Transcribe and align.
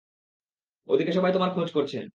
ওদিকে 0.87 1.11
সবাই 1.11 1.31
তোমার 1.33 1.49
খোঁজ 1.55 1.69
করছে! 1.71 1.97